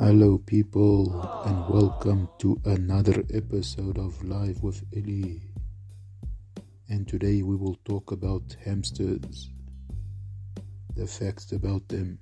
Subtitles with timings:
[0.00, 1.10] Hello, people,
[1.44, 5.42] and welcome to another episode of Live with Ellie.
[6.88, 9.50] And today we will talk about hamsters,
[10.94, 12.20] the facts about them.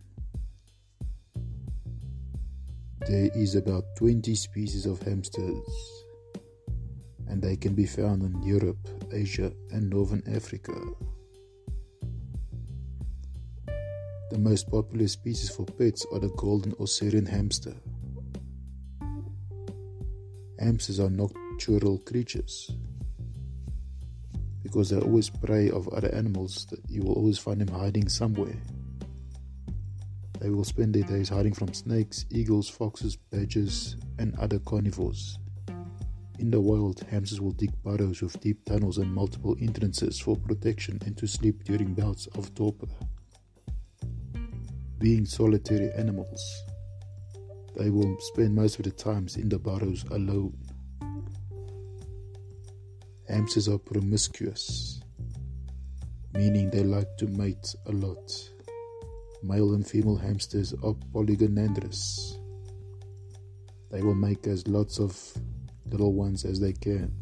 [3.06, 5.68] There is about 20 species of hamsters,
[7.28, 10.72] and they can be found in Europe, Asia, and Northern Africa.
[14.28, 17.74] The most popular species for pets are the golden or Syrian hamster.
[20.58, 22.72] Hamsters are nocturnal creatures
[24.64, 28.56] because they're always prey of other animals that you will always find them hiding somewhere.
[30.40, 35.38] They will spend their days hiding from snakes, eagles, foxes, badgers, and other carnivores.
[36.40, 40.98] In the wild, hamsters will dig burrows with deep tunnels and multiple entrances for protection
[41.06, 42.88] and to sleep during bouts of torpor
[44.98, 46.42] being solitary animals.
[47.76, 50.56] They will spend most of the times in the burrows alone.
[53.28, 55.00] Hamsters are promiscuous,
[56.32, 58.32] meaning they like to mate a lot.
[59.42, 62.38] Male and female hamsters are polygynandrous.
[63.90, 65.18] They will make as lots of
[65.90, 67.12] little ones as they can.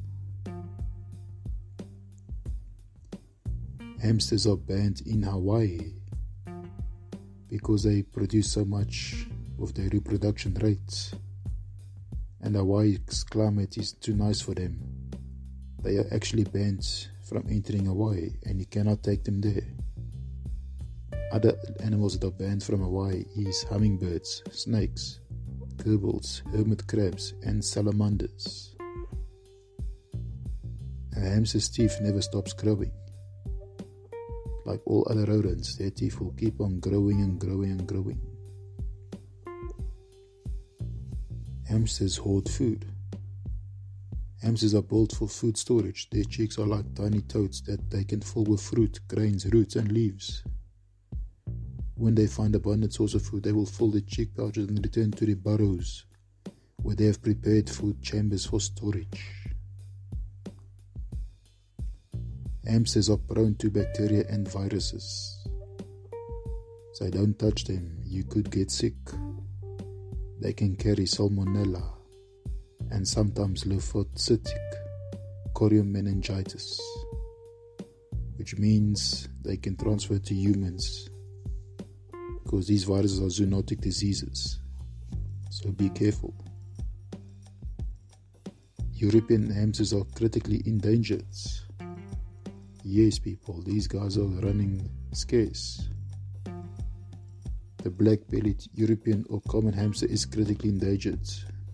[4.01, 5.95] Hamsters are banned in Hawaii
[7.55, 9.29] because they produce so much
[9.63, 11.15] of their reproduction rates.
[12.41, 14.77] And Hawaii's climate is too nice for them.
[15.81, 16.85] They are actually banned
[17.23, 19.63] from entering Hawaii and you cannot take them there.
[21.31, 25.21] Other animals that are banned from Hawaii is hummingbirds, snakes,
[25.77, 28.75] gerbils, hermit crabs, and salamanders.
[31.17, 32.91] A hamster's teeth never stops growing.
[34.65, 38.21] Like all other rodents, their teeth will keep on growing and growing and growing.
[41.69, 42.87] Hamsters hoard food.
[44.43, 46.09] Hamsters are built for food storage.
[46.11, 49.91] Their cheeks are like tiny toads that they can fill with fruit, grains, roots, and
[49.91, 50.45] leaves.
[51.97, 55.13] When they find abundant source of food, they will fill their cheek pouches and return
[55.13, 56.05] to their burrows,
[56.83, 59.54] where they have prepared food chambers for storage.
[62.67, 65.47] Hamsters are prone to bacteria and viruses.
[66.95, 68.95] So don't touch them, you could get sick.
[70.41, 71.85] They can carry salmonella
[72.91, 74.59] and sometimes lymphocytic
[75.55, 76.79] choriomeningitis,
[78.37, 81.09] which means they can transfer to humans
[82.43, 84.61] because these viruses are zoonotic diseases.
[85.51, 86.35] So be careful.
[88.93, 91.27] European hamsters are critically endangered.
[92.87, 95.89] Yes, people, these guys are running scarce.
[97.83, 101.27] The black bellied European or common hamster is critically endangered.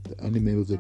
[0.05, 0.79] The only member of the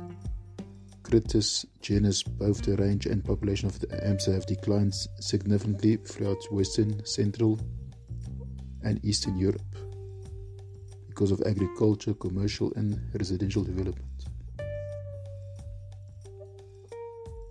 [1.03, 7.05] Cricetus genus, both the range and population of the hamster have declined significantly throughout Western,
[7.05, 7.59] Central,
[8.85, 9.63] and Eastern Europe
[11.09, 14.07] because of agriculture, commercial, and residential development.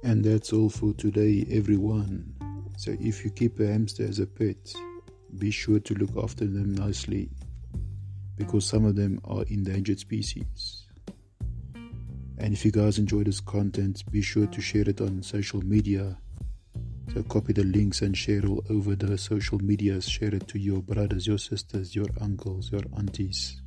[0.02, 2.39] And that's all for today, everyone.
[2.80, 4.74] So if you keep a hamster as a pet,
[5.38, 7.30] be sure to look after them nicely
[8.38, 10.86] because some of them are endangered species.
[12.38, 16.18] And if you guys enjoy this content, be sure to share it on social media.
[17.14, 20.08] So copy the links and share all over the social medias.
[20.08, 23.62] Share it to your brothers, your sisters, your uncles, your aunties,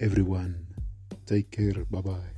[0.00, 0.66] everyone.
[1.26, 1.84] Take care.
[1.90, 2.35] Bye bye.